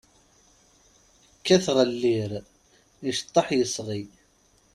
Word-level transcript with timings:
Kkateɣ 1.39 1.77
llir, 1.91 2.31
iceṭṭaḥ 3.09 3.47
yesɣi. 3.57 4.01